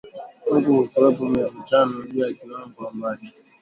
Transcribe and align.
huku 0.49 0.69
kukiwepo 0.75 1.25
mivutano 1.29 2.01
juu 2.01 2.19
ya 2.19 2.33
kiwango 2.33 2.87
ambacho 2.89 3.33